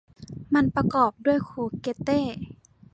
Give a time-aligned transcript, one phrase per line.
[0.53, 2.21] มันประกอบด้วยคูเกตเต้